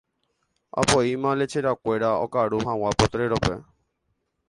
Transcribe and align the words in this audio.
Apoíma 0.81 1.31
lecherakuéra 1.39 2.09
okaru 2.25 2.57
hag̃ua 2.67 2.91
potrero-pe. 2.99 3.55